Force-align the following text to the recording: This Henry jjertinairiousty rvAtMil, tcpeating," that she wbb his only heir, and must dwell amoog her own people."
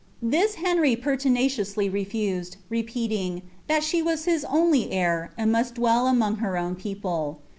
This 0.19 0.55
Henry 0.55 0.95
jjertinairiousty 0.95 1.91
rvAtMil, 1.91 2.55
tcpeating," 2.71 3.43
that 3.67 3.83
she 3.83 4.01
wbb 4.01 4.25
his 4.25 4.43
only 4.45 4.91
heir, 4.91 5.31
and 5.37 5.51
must 5.51 5.75
dwell 5.75 6.05
amoog 6.07 6.39
her 6.39 6.57
own 6.57 6.73
people." 6.75 7.41